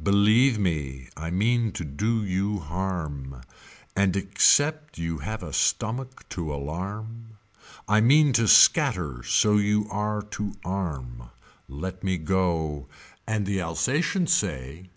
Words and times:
Believe 0.00 0.60
me 0.60 1.08
I 1.16 1.30
mean 1.32 1.72
to 1.72 1.84
do 1.84 2.22
you 2.24 2.60
harm. 2.60 3.40
And 3.96 4.14
except 4.14 4.96
you 4.96 5.18
have 5.18 5.42
a 5.42 5.52
stomach 5.52 6.24
to 6.28 6.54
alarm. 6.54 7.36
I 7.88 8.00
mean 8.00 8.32
to 8.34 8.46
scatter 8.46 9.24
so 9.24 9.56
you 9.56 9.88
are 9.90 10.22
to 10.22 10.54
arm. 10.64 11.30
Let 11.66 12.04
me 12.04 12.16
go. 12.16 12.86
And 13.26 13.44
the 13.44 13.60
Alsatians 13.60 14.32
say. 14.32 14.90